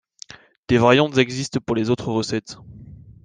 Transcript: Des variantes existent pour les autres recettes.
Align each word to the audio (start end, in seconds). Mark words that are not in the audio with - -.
Des 0.67 0.79
variantes 0.79 1.19
existent 1.19 1.59
pour 1.63 1.75
les 1.75 1.91
autres 1.91 2.07
recettes. 2.11 2.57